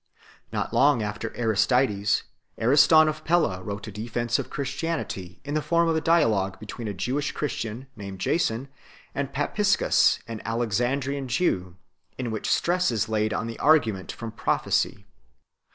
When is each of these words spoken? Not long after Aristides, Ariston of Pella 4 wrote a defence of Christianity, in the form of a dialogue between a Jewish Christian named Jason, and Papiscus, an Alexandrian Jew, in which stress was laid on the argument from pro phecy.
Not 0.51 0.73
long 0.73 1.03
after 1.03 1.31
Aristides, 1.37 2.23
Ariston 2.59 3.07
of 3.07 3.23
Pella 3.23 3.57
4 3.57 3.63
wrote 3.63 3.87
a 3.87 3.91
defence 3.91 4.39
of 4.39 4.49
Christianity, 4.49 5.39
in 5.45 5.53
the 5.53 5.61
form 5.61 5.87
of 5.87 5.95
a 5.95 6.01
dialogue 6.01 6.59
between 6.59 6.87
a 6.87 6.93
Jewish 6.95 7.33
Christian 7.33 7.85
named 7.95 8.17
Jason, 8.19 8.67
and 9.13 9.31
Papiscus, 9.31 10.17
an 10.27 10.41
Alexandrian 10.43 11.27
Jew, 11.27 11.75
in 12.17 12.31
which 12.31 12.49
stress 12.49 12.89
was 12.89 13.09
laid 13.09 13.31
on 13.31 13.45
the 13.45 13.59
argument 13.59 14.11
from 14.11 14.31
pro 14.31 14.55
phecy. 14.55 15.05